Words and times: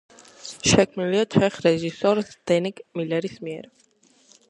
შექმნილია 0.69 1.27
ჩეხ 1.35 1.59
რეჟისორ 1.67 2.25
ზდენეკ 2.33 2.85
მილერის 3.01 3.41
მიერ. 3.47 3.73